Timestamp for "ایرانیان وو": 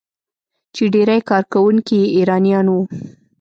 2.15-2.81